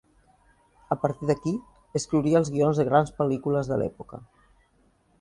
[0.95, 1.53] A partir d'aquí,
[2.01, 4.25] escriuria els guions de grans pel·lícules de l'època.